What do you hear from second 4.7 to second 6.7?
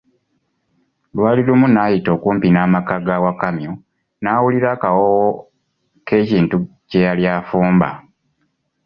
akawoowo k'ekintu